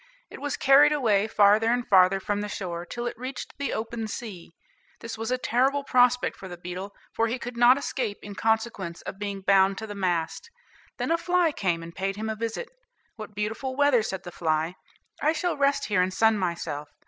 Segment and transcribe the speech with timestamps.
[0.31, 4.07] It was carried away farther and farther from the shore, till it reached the open
[4.07, 4.51] sea.
[4.99, 9.03] This was a terrible prospect for the beetle, for he could not escape in consequence
[9.03, 10.49] of being bound to the mast.
[10.97, 12.69] Then a fly came and paid him a visit.
[13.15, 14.73] "What beautiful weather," said the fly;
[15.21, 16.89] "I shall rest here and sun myself.